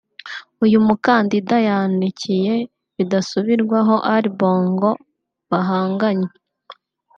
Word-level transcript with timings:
uyu 0.65 0.77
mukandida 0.87 1.55
yanikiye 1.67 2.55
bidasubirwahop 2.95 4.01
Ali 4.13 4.29
Bongo 4.39 4.89
bahanganye 5.49 6.29